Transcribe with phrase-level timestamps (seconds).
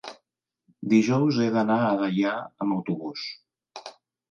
[0.93, 2.33] Dijous he d'anar a Deià
[2.67, 3.31] amb autobús.